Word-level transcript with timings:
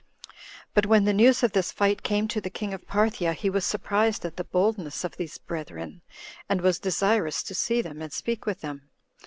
3. 0.23 0.27
But 0.73 0.85
when 0.87 1.05
the 1.05 1.13
news 1.13 1.43
of 1.43 1.51
this 1.51 1.71
fight 1.71 2.01
came 2.01 2.27
to 2.29 2.41
the 2.41 2.49
king 2.49 2.73
of 2.73 2.87
Parthia, 2.87 3.33
he 3.33 3.51
was 3.51 3.63
surprised 3.63 4.25
at 4.25 4.35
the 4.35 4.43
boldness 4.43 5.03
of 5.03 5.15
these 5.15 5.37
brethren, 5.37 6.01
and 6.49 6.59
was 6.61 6.79
desirous 6.79 7.43
to 7.43 7.53
see 7.53 7.83
them, 7.83 8.01
and 8.01 8.11
speak 8.11 8.47
with 8.47 8.61
them. 8.61 8.89